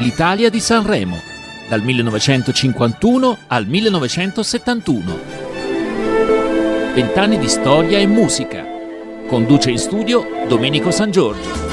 l'Italia 0.00 0.48
di 0.48 0.60
Sanremo, 0.60 1.20
dal 1.68 1.82
1951 1.82 3.38
al 3.48 3.66
1971. 3.66 5.18
Vent'anni 6.94 7.38
di 7.38 7.48
storia 7.48 7.98
e 7.98 8.06
musica. 8.06 8.66
Conduce 9.26 9.70
in 9.70 9.78
studio 9.78 10.26
Domenico 10.48 10.90
San 10.90 11.10
Giorgio. 11.10 11.69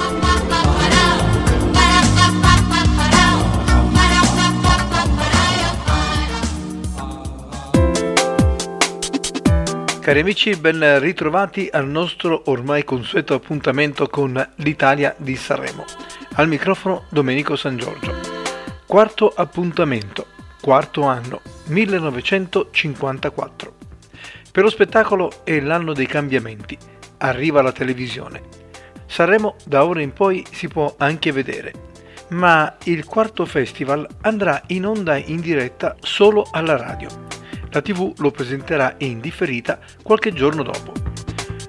Cari 10.08 10.22
amici, 10.22 10.56
ben 10.56 11.02
ritrovati 11.02 11.68
al 11.70 11.86
nostro 11.86 12.44
ormai 12.46 12.86
consueto 12.86 13.34
appuntamento 13.34 14.08
con 14.08 14.52
l'Italia 14.56 15.14
di 15.18 15.36
Sanremo. 15.36 15.84
Al 16.36 16.48
microfono 16.48 17.08
Domenico 17.10 17.58
San 17.58 17.76
Giorgio. 17.76 18.16
Quarto 18.86 19.28
appuntamento, 19.28 20.28
quarto 20.62 21.02
anno, 21.02 21.42
1954. 21.66 23.74
Per 24.50 24.64
lo 24.64 24.70
spettacolo 24.70 25.44
è 25.44 25.60
l'anno 25.60 25.92
dei 25.92 26.08
cambiamenti. 26.08 26.78
Arriva 27.18 27.62
la 27.62 27.74
televisione. 27.74 28.44
Sanremo 29.08 29.58
da 29.66 29.84
ora 29.84 30.00
in 30.00 30.14
poi 30.14 30.46
si 30.50 30.70
può 30.70 30.96
anche 31.00 31.34
vedere. 31.34 31.74
Ma 32.30 32.78
il 32.86 33.04
quarto 33.04 33.46
festival 33.46 34.08
andrà 34.22 34.64
in 34.68 34.86
onda 34.86 35.18
in 35.18 35.42
diretta 35.42 35.98
solo 36.00 36.48
alla 36.50 36.78
radio 36.78 37.28
la 37.78 37.84
TV 37.84 38.12
lo 38.18 38.32
presenterà 38.32 38.96
in 39.00 39.20
differita 39.20 39.80
qualche 40.02 40.32
giorno 40.34 40.64
dopo. 40.64 40.94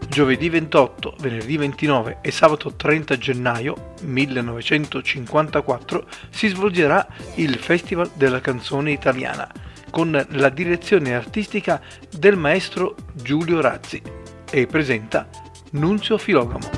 Giovedì 0.09 0.49
28, 0.49 1.17
venerdì 1.21 1.59
29 1.59 2.19
e 2.23 2.31
sabato 2.31 2.75
30 2.75 3.19
gennaio 3.19 3.93
1954 4.03 6.07
si 6.31 6.49
svolgerà 6.49 7.07
il 7.35 7.57
Festival 7.57 8.11
della 8.15 8.41
canzone 8.41 8.91
italiana 8.91 9.47
con 9.91 10.27
la 10.31 10.49
direzione 10.49 11.15
artistica 11.15 11.79
del 12.11 12.37
maestro 12.37 12.97
Giulio 13.13 13.61
Razzi 13.61 14.01
e 14.51 14.67
presenta 14.67 15.29
Nunzio 15.73 16.17
Filogamo. 16.17 16.71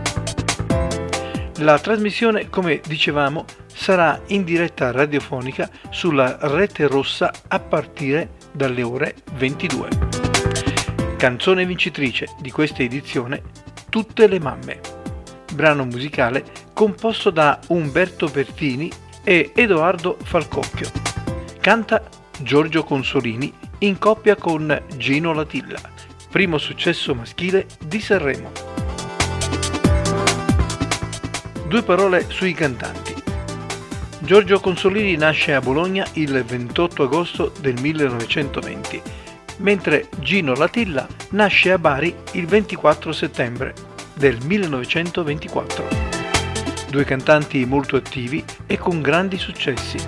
La 1.58 1.78
trasmissione, 1.78 2.48
come 2.48 2.80
dicevamo, 2.84 3.44
sarà 3.66 4.20
in 4.28 4.44
diretta 4.44 4.90
radiofonica 4.90 5.70
sulla 5.90 6.38
rete 6.40 6.88
rossa 6.88 7.30
a 7.46 7.60
partire 7.60 8.39
dalle 8.52 8.82
ore 8.82 9.16
22. 9.34 9.88
Canzone 11.16 11.66
vincitrice 11.66 12.28
di 12.40 12.50
questa 12.50 12.82
edizione 12.82 13.42
Tutte 13.90 14.28
le 14.28 14.38
mamme, 14.38 14.80
brano 15.52 15.84
musicale 15.84 16.44
composto 16.72 17.30
da 17.30 17.58
Umberto 17.68 18.28
Bertini 18.28 18.90
e 19.24 19.50
Edoardo 19.54 20.16
Falcocchio. 20.22 20.90
Canta 21.60 22.02
Giorgio 22.38 22.84
Consolini 22.84 23.52
in 23.78 23.98
coppia 23.98 24.36
con 24.36 24.80
Gino 24.96 25.32
Latilla, 25.32 25.80
primo 26.30 26.56
successo 26.58 27.14
maschile 27.14 27.66
di 27.84 28.00
Sanremo. 28.00 28.52
Due 31.66 31.82
parole 31.82 32.26
sui 32.28 32.52
cantanti. 32.52 33.09
Giorgio 34.22 34.60
Consolini 34.60 35.16
nasce 35.16 35.54
a 35.54 35.60
Bologna 35.60 36.06
il 36.12 36.44
28 36.44 37.04
agosto 37.04 37.52
del 37.58 37.80
1920, 37.80 39.00
mentre 39.56 40.08
Gino 40.20 40.54
Latilla 40.54 41.08
nasce 41.30 41.72
a 41.72 41.78
Bari 41.78 42.14
il 42.32 42.46
24 42.46 43.12
settembre 43.12 43.72
del 44.12 44.36
1924. 44.44 45.88
Due 46.90 47.04
cantanti 47.04 47.64
molto 47.64 47.96
attivi 47.96 48.44
e 48.66 48.76
con 48.76 49.00
grandi 49.00 49.38
successi. 49.38 49.98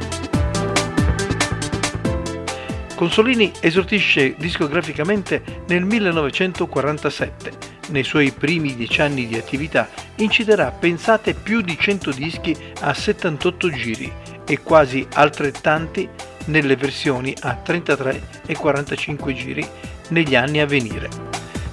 Consolini 2.94 3.50
esordisce 3.60 4.34
discograficamente 4.36 5.42
nel 5.68 5.84
1947 5.84 7.71
nei 7.88 8.04
suoi 8.04 8.30
primi 8.32 8.74
dieci 8.74 9.00
anni 9.00 9.26
di 9.26 9.36
attività 9.36 9.88
inciderà, 10.16 10.70
pensate, 10.70 11.34
più 11.34 11.60
di 11.60 11.76
100 11.78 12.12
dischi 12.12 12.56
a 12.80 12.94
78 12.94 13.70
giri 13.70 14.12
e 14.46 14.60
quasi 14.60 15.06
altrettanti 15.14 16.08
nelle 16.46 16.76
versioni 16.76 17.34
a 17.40 17.54
33 17.54 18.22
e 18.46 18.56
45 18.56 19.34
giri 19.34 19.66
negli 20.08 20.34
anni 20.34 20.60
a 20.60 20.66
venire. 20.66 21.08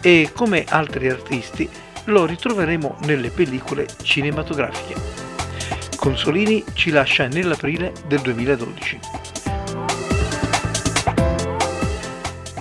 E 0.01 0.31
come 0.33 0.65
altri 0.67 1.09
artisti 1.09 1.69
lo 2.05 2.25
ritroveremo 2.25 2.97
nelle 3.03 3.29
pellicole 3.29 3.87
cinematografiche. 4.01 5.27
Consolini 5.95 6.63
ci 6.73 6.91
lascia 6.91 7.27
nell'aprile 7.27 7.91
del 8.07 8.21
2012. 8.21 8.99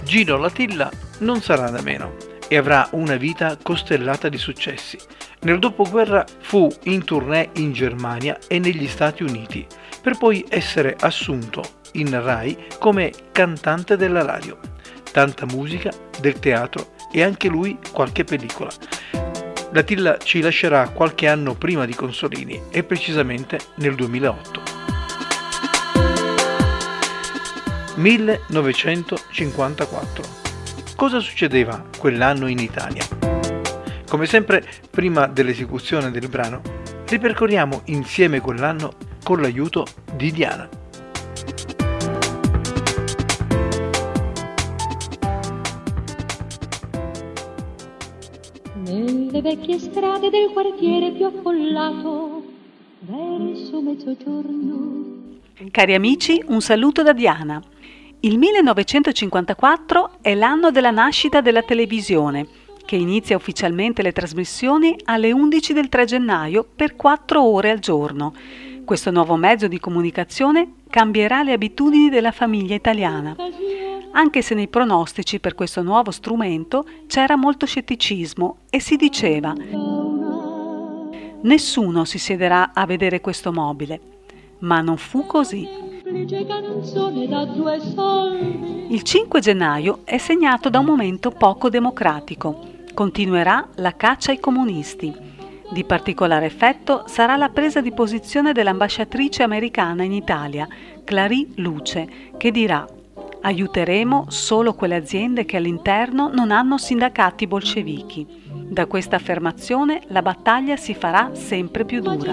Gino 0.03 0.37
Latilla 0.37 0.91
non 1.19 1.41
sarà 1.41 1.70
da 1.70 1.82
meno 1.82 2.28
e 2.48 2.56
avrà 2.56 2.88
una 2.92 3.16
vita 3.16 3.56
costellata 3.62 4.28
di 4.28 4.38
successi. 4.38 4.98
Nel 5.41 5.59
dopoguerra 5.59 6.25
fu 6.41 6.69
in 6.84 7.04
tournée 7.04 7.50
in 7.56 7.72
Germania 7.72 8.38
e 8.48 8.59
negli 8.59 8.88
Stati 8.88 9.22
Uniti, 9.22 9.66
per 10.00 10.16
poi 10.19 10.44
essere 10.48 10.97
assunto 10.98 11.62
in 11.92 12.10
Rai 12.22 12.56
come 12.78 13.12
cantante 13.31 13.97
della 13.97 14.25
radio. 14.25 14.58
Tanta 15.12 15.47
musica, 15.47 15.91
del 16.20 16.38
teatro 16.38 16.94
e 17.12 17.22
anche 17.22 17.48
lui 17.48 17.78
qualche 17.92 18.25
pellicola. 18.25 18.70
Latilla 19.72 20.16
ci 20.19 20.41
lascerà 20.41 20.88
qualche 20.88 21.28
anno 21.28 21.54
prima 21.54 21.84
di 21.84 21.94
Consolini 21.94 22.62
e 22.70 22.82
precisamente 22.82 23.58
nel 23.76 23.94
2008. 23.94 24.62
1954 27.97 30.47
Cosa 30.98 31.20
succedeva 31.20 31.81
quell'anno 31.97 32.48
in 32.48 32.59
Italia? 32.59 33.04
Come 34.09 34.26
sempre, 34.26 34.66
prima 34.91 35.28
dell'esecuzione 35.28 36.10
del 36.10 36.28
brano, 36.28 36.60
ripercorriamo 37.06 37.82
insieme 37.84 38.41
quell'anno 38.41 38.94
con 39.22 39.41
l'aiuto 39.41 39.87
di 40.16 40.32
Diana. 40.32 40.69
Nelle 48.75 49.41
vecchie 49.41 49.78
strade 49.78 50.31
del 50.31 50.50
quartiere 50.53 51.12
più 51.12 51.26
affollato, 51.26 52.42
verso 53.03 53.81
mezzogiorno. 53.81 55.38
Cari 55.70 55.94
amici, 55.94 56.42
un 56.48 56.60
saluto 56.60 57.04
da 57.04 57.12
Diana. 57.12 57.62
Il 58.21 58.37
1954 58.37 60.19
è 60.21 60.34
l'anno 60.34 60.71
della 60.71 60.91
nascita 60.91 61.41
della 61.41 61.62
televisione, 61.62 62.47
che 62.84 62.97
inizia 62.97 63.37
ufficialmente 63.37 64.03
le 64.03 64.12
trasmissioni 64.12 64.97
alle 65.05 65.31
11 65.31 65.73
del 65.73 65.89
3 65.89 66.05
gennaio 66.05 66.67
per 66.75 66.97
4 66.97 67.41
ore 67.41 67.71
al 67.71 67.79
giorno. 67.79 68.34
Questo 68.84 69.12
nuovo 69.12 69.37
mezzo 69.37 69.69
di 69.69 69.79
comunicazione 69.79 70.73
cambierà 70.91 71.43
le 71.43 71.53
abitudini 71.53 72.09
della 72.09 72.33
famiglia 72.33 72.75
italiana. 72.75 73.37
Anche 74.12 74.43
se 74.43 74.55
nei 74.55 74.69
pronostici 74.69 75.39
per 75.39 75.55
questo 75.55 75.83
nuovo 75.83 76.11
strumento 76.11 76.85
c'era 77.06 77.37
molto 77.37 77.67
scetticismo 77.67 78.59
e 78.71 78.81
si 78.81 78.97
diceva 78.97 79.55
nessuno 81.41 82.05
si 82.05 82.19
siederà 82.19 82.73
a 82.75 82.85
vedere 82.87 83.21
questo 83.21 83.53
mobile. 83.53 84.00
Ma 84.61 84.81
non 84.81 84.97
fu 84.97 85.25
così. 85.25 85.88
Il 88.88 89.02
5 89.02 89.41
gennaio 89.41 90.00
è 90.04 90.16
segnato 90.16 90.70
da 90.70 90.78
un 90.78 90.86
momento 90.86 91.30
poco 91.30 91.69
democratico. 91.69 92.64
Continuerà 92.94 93.69
la 93.74 93.94
caccia 93.94 94.30
ai 94.30 94.41
comunisti. 94.41 95.14
Di 95.70 95.84
particolare 95.84 96.46
effetto 96.46 97.04
sarà 97.06 97.36
la 97.36 97.50
presa 97.50 97.82
di 97.82 97.92
posizione 97.92 98.52
dell'ambasciatrice 98.52 99.43
americana 99.43 100.02
in 100.02 100.12
Italia, 100.12 100.66
Clary 101.05 101.52
Luce, 101.56 102.08
che 102.38 102.50
dirà 102.50 102.87
aiuteremo 103.40 104.26
solo 104.29 104.75
quelle 104.75 104.96
aziende 104.96 105.44
che 105.44 105.56
all'interno 105.56 106.31
non 106.32 106.50
hanno 106.50 106.79
sindacati 106.79 107.46
bolscevichi. 107.46 108.26
Da 108.70 108.87
questa 108.87 109.17
affermazione 109.17 110.02
la 110.08 110.23
battaglia 110.23 110.76
si 110.76 110.94
farà 110.94 111.31
sempre 111.35 111.85
più 111.85 112.00
dura. 112.00 112.32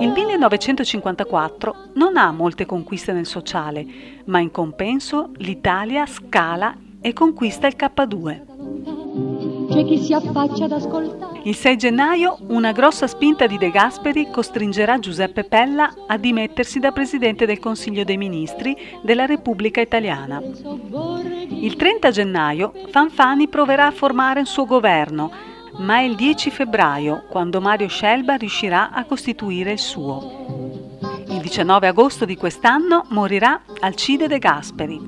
Il 0.00 0.10
1954 0.10 1.74
non 1.94 2.16
ha 2.16 2.30
molte 2.32 2.66
conquiste 2.66 3.12
nel 3.12 3.26
sociale, 3.26 3.86
ma 4.26 4.40
in 4.40 4.50
compenso 4.50 5.30
l'Italia 5.36 6.04
scala 6.06 6.76
e 7.00 7.12
conquista 7.12 7.66
il 7.66 7.76
K2. 7.78 9.68
C'è 9.70 9.84
chi 9.84 9.98
si 9.98 10.12
affaccia 10.12 10.64
ad 10.64 10.72
ascoltare. 10.72 11.35
Il 11.46 11.54
6 11.54 11.76
gennaio 11.76 12.38
una 12.48 12.72
grossa 12.72 13.06
spinta 13.06 13.46
di 13.46 13.56
De 13.56 13.70
Gasperi 13.70 14.32
costringerà 14.32 14.98
Giuseppe 14.98 15.44
Pella 15.44 15.94
a 16.08 16.16
dimettersi 16.16 16.80
da 16.80 16.90
Presidente 16.90 17.46
del 17.46 17.60
Consiglio 17.60 18.02
dei 18.02 18.16
Ministri 18.16 18.76
della 19.04 19.26
Repubblica 19.26 19.80
Italiana. 19.80 20.42
Il 20.42 21.76
30 21.76 22.10
gennaio 22.10 22.72
Fanfani 22.90 23.46
proverà 23.46 23.86
a 23.86 23.92
formare 23.92 24.40
un 24.40 24.46
suo 24.46 24.64
governo, 24.64 25.30
ma 25.76 25.98
è 25.98 26.02
il 26.02 26.16
10 26.16 26.50
febbraio 26.50 27.26
quando 27.28 27.60
Mario 27.60 27.86
Scelba 27.86 28.34
riuscirà 28.34 28.90
a 28.90 29.04
costituire 29.04 29.70
il 29.70 29.78
suo. 29.78 30.98
Il 31.28 31.38
19 31.38 31.86
agosto 31.86 32.24
di 32.24 32.34
quest'anno 32.36 33.04
morirà 33.10 33.62
Alcide 33.78 34.26
De 34.26 34.38
Gasperi. 34.38 35.00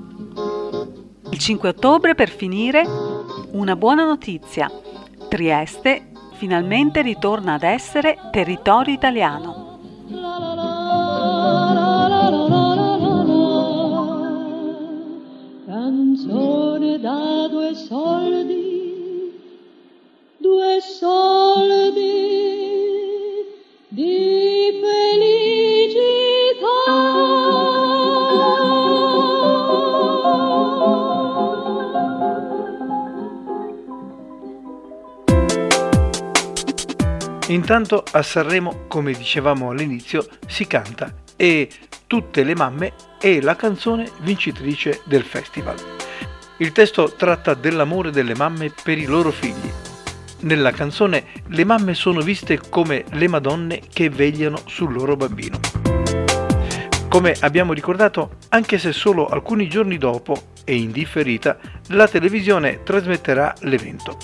Il 1.30 1.38
5 1.38 1.68
ottobre, 1.68 2.14
per 2.14 2.30
finire, 2.30 2.84
una 3.50 3.74
buona 3.74 4.04
notizia. 4.04 4.70
Trieste 5.28 6.12
finalmente 6.38 7.02
ritorna 7.02 7.54
ad 7.54 7.64
essere 7.64 8.16
territorio 8.30 8.94
italiano. 8.94 9.80
Canzone 15.66 17.00
da 17.00 17.48
due 17.48 17.74
soldi, 17.74 19.32
due 20.38 20.80
soldi 20.80 22.37
Intanto 37.48 38.04
a 38.12 38.22
Sanremo, 38.22 38.86
come 38.88 39.12
dicevamo 39.12 39.70
all'inizio, 39.70 40.26
si 40.46 40.66
canta 40.66 41.12
e 41.36 41.68
Tutte 42.08 42.42
le 42.42 42.54
mamme 42.54 42.94
è 43.20 43.38
la 43.42 43.54
canzone 43.54 44.10
vincitrice 44.20 45.02
del 45.04 45.24
festival. 45.24 45.76
Il 46.56 46.72
testo 46.72 47.12
tratta 47.12 47.52
dell'amore 47.52 48.10
delle 48.10 48.34
mamme 48.34 48.72
per 48.82 48.96
i 48.96 49.04
loro 49.04 49.30
figli. 49.30 49.70
Nella 50.40 50.70
canzone 50.70 51.24
le 51.48 51.64
mamme 51.64 51.92
sono 51.92 52.22
viste 52.22 52.58
come 52.70 53.04
le 53.10 53.28
madonne 53.28 53.82
che 53.92 54.08
vegliano 54.08 54.58
sul 54.64 54.94
loro 54.94 55.16
bambino. 55.16 55.60
Come 57.10 57.36
abbiamo 57.40 57.74
ricordato, 57.74 58.36
anche 58.48 58.78
se 58.78 58.94
solo 58.94 59.26
alcuni 59.26 59.68
giorni 59.68 59.98
dopo 59.98 60.52
e 60.64 60.76
in 60.76 60.90
differita, 60.90 61.58
la 61.88 62.08
televisione 62.08 62.82
trasmetterà 62.84 63.54
l'evento, 63.60 64.16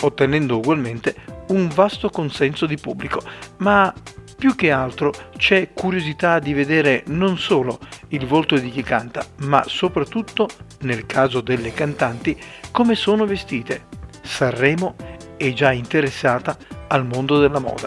ottenendo 0.00 0.56
ugualmente 0.56 1.14
un 1.52 1.68
vasto 1.68 2.08
consenso 2.10 2.66
di 2.66 2.76
pubblico, 2.76 3.20
ma 3.58 3.92
più 4.36 4.56
che 4.56 4.72
altro 4.72 5.12
c'è 5.36 5.72
curiosità 5.72 6.38
di 6.38 6.52
vedere 6.52 7.04
non 7.08 7.38
solo 7.38 7.78
il 8.08 8.26
volto 8.26 8.56
di 8.56 8.70
chi 8.70 8.82
canta, 8.82 9.24
ma 9.42 9.62
soprattutto, 9.66 10.48
nel 10.80 11.06
caso 11.06 11.40
delle 11.40 11.72
cantanti, 11.72 12.36
come 12.72 12.94
sono 12.94 13.24
vestite. 13.24 13.86
Sanremo 14.22 14.96
è 15.36 15.52
già 15.52 15.72
interessata 15.72 16.56
al 16.88 17.06
mondo 17.06 17.38
della 17.38 17.60
moda. 17.60 17.86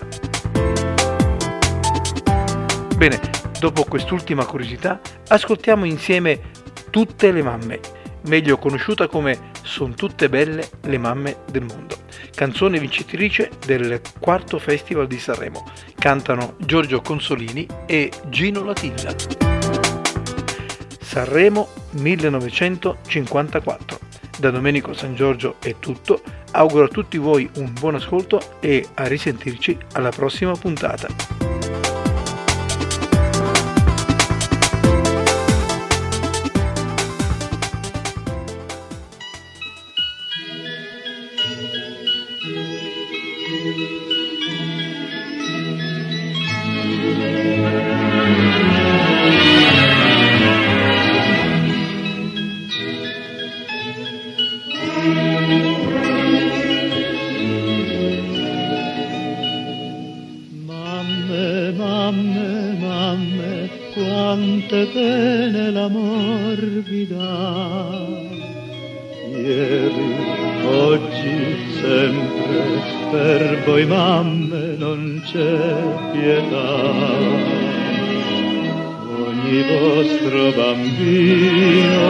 Bene, 2.95 3.19
dopo 3.59 3.83
quest'ultima 3.83 4.45
curiosità, 4.45 5.01
ascoltiamo 5.27 5.83
insieme 5.83 6.53
Tutte 6.89 7.33
le 7.33 7.43
mamme, 7.43 7.79
meglio 8.27 8.57
conosciuta 8.57 9.07
come 9.07 9.51
Son 9.63 9.95
tutte 9.95 10.29
belle 10.29 10.69
le 10.81 10.97
mamme 10.97 11.37
del 11.49 11.63
mondo 11.63 12.05
canzone 12.35 12.79
vincitrice 12.79 13.49
del 13.65 13.99
quarto 14.19 14.59
Festival 14.59 15.07
di 15.07 15.17
Sanremo. 15.17 15.71
Cantano 15.97 16.53
Giorgio 16.59 17.01
Consolini 17.01 17.65
e 17.87 18.11
Gino 18.29 18.63
Latilla. 18.63 19.15
Sanremo 20.99 21.69
1954. 21.91 23.99
Da 24.37 24.51
Domenico 24.51 24.93
San 24.93 25.15
Giorgio 25.15 25.55
è 25.59 25.75
tutto. 25.79 26.21
Auguro 26.51 26.85
a 26.85 26.89
tutti 26.89 27.17
voi 27.17 27.49
un 27.55 27.73
buon 27.73 27.95
ascolto 27.95 28.57
e 28.59 28.85
a 28.95 29.07
risentirci 29.07 29.77
alla 29.93 30.09
prossima 30.09 30.51
puntata. 30.53 31.54
Quante 63.95 64.85
pene 64.93 65.71
l'amor 65.71 66.59
vi 66.83 67.07
dà. 67.07 68.05
Ieri, 69.31 70.15
oggi, 70.65 71.55
sempre, 71.79 72.81
per 73.11 73.63
voi 73.65 73.85
mamme 73.85 74.75
non 74.77 75.21
c'è 75.25 75.81
pietà. 76.11 76.93
Ogni 79.27 79.63
vostro 79.63 80.51
bambino, 80.51 82.03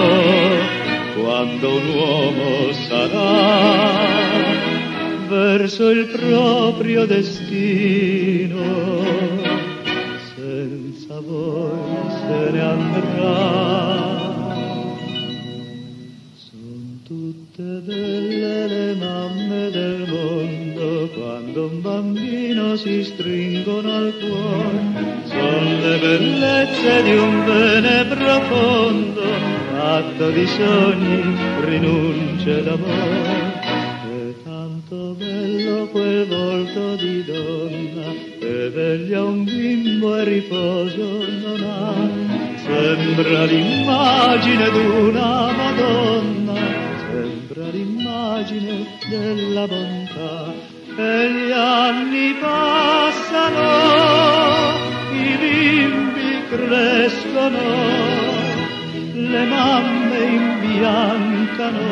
quando 1.21 1.75
un 1.75 1.87
uomo 1.95 2.71
sarà, 2.87 4.03
verso 5.27 5.89
il 5.89 6.05
proprio 6.07 7.05
destino 7.05 9.14
ne 12.55 12.61
andrà. 12.61 14.33
Sono 16.35 16.99
tutte 17.03 17.63
belle 17.83 18.67
le 18.67 18.95
mamme 18.95 19.69
del 19.71 20.05
mondo 20.07 21.09
quando 21.13 21.65
un 21.67 21.81
bambino 21.81 22.75
si 22.77 23.03
stringono 23.03 23.91
al 23.91 24.13
cuore. 24.19 25.23
Sono 25.25 25.79
le 25.81 25.97
bellezze 25.99 27.03
di 27.03 27.15
un 27.15 27.45
bene 27.45 28.05
profondo, 28.05 29.21
fatto 29.71 30.29
di 30.31 30.47
sogni, 30.47 31.35
rinunce 31.65 32.63
d'amore. 32.63 33.63
È 33.63 34.43
tanto 34.43 35.15
bello 35.17 35.87
quel 35.87 36.25
volto 36.27 36.95
di 36.95 37.23
donna 37.25 38.33
che 38.39 38.69
veglia 38.69 39.23
un 39.23 39.43
bimbo 39.43 40.15
e 40.17 40.23
riposo 40.23 41.25
non 41.43 41.63
ha. 41.63 42.24
Sembra 42.65 43.45
l'immagine 43.45 44.69
d'una 44.71 45.51
Madonna, 45.51 46.55
sembra 46.97 47.69
l'immagine 47.69 48.87
della 49.07 49.67
bontà. 49.67 50.51
E 50.97 51.31
gli 51.31 51.51
anni 51.51 52.33
passano, 52.41 53.69
i 55.11 55.37
bimbi 55.37 56.41
crescono, 56.49 57.59
le 59.13 59.45
mamme 59.45 60.19
imbiancano, 60.23 61.87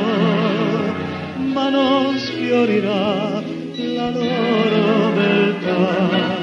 ma 1.53 1.69
non 1.69 2.17
sfiorirà 2.17 3.43
la 3.95 4.09
loro 4.09 5.11
beltà 5.11 6.42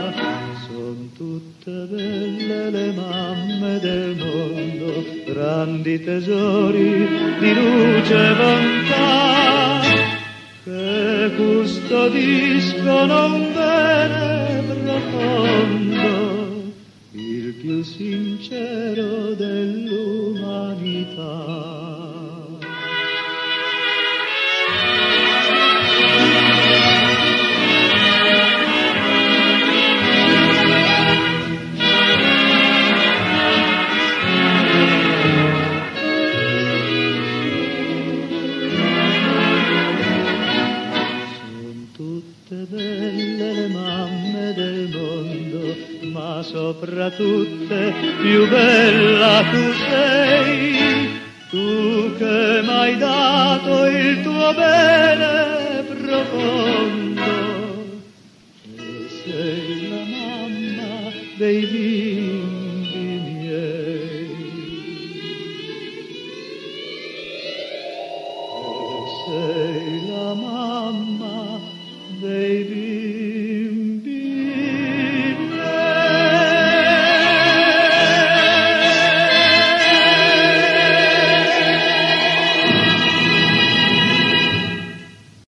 tutte 1.61 1.87
belle 1.91 2.71
le 2.71 2.93
mamme 2.93 3.79
del 3.81 4.17
mondo, 4.17 5.05
grandi 5.27 6.03
tesori 6.03 7.07
di 7.39 7.55
luce 7.55 8.15
e 8.15 8.35
bontà, 8.35 9.81
che 10.65 11.31
custodiscono 11.37 13.25
un 13.35 13.53
bene 13.53 14.63
profondo, 14.83 16.73
il 17.13 17.55
più 17.61 17.83
sincero 17.83 19.35
dell'umanità. 19.35 19.90
sopra 46.51 47.11
tutte 47.11 47.95
più 48.21 48.49
bella 48.49 49.45
tu 49.53 49.73
sei, 49.89 51.11
tu 51.49 52.17
che 52.19 52.61
m'hai 52.65 52.97
dato 52.99 53.87
il 53.87 54.21
tuo 54.23 54.53
bene 54.55 55.85
profondo, 55.85 57.23
e 58.77 59.09
sei 59.23 59.89
la 59.91 60.03
mamma 60.17 61.13
dei 61.37 61.67
bimbi 61.67 63.21
miei. 63.27 64.29
E 68.57 69.09
sei 69.25 69.70